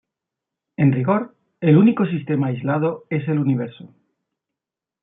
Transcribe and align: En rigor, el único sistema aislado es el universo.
En 0.77 0.93
rigor, 0.93 1.35
el 1.59 1.77
único 1.77 2.07
sistema 2.07 2.47
aislado 2.47 3.03
es 3.11 3.27
el 3.27 3.37
universo. 3.37 3.93